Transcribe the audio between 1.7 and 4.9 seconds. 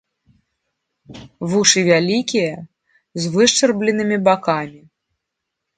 вялікія, з вышчарбленымі бакамі.